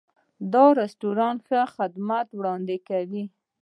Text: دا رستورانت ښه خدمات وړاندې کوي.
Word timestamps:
دا 0.53 0.65
رستورانت 0.81 1.39
ښه 1.47 1.61
خدمات 1.75 2.27
وړاندې 2.33 2.77
کوي. 2.87 3.23